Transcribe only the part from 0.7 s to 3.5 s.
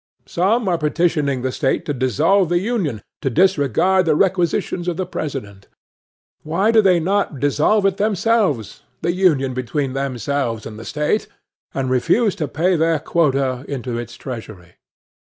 petitioning the State to dissolve the Union, to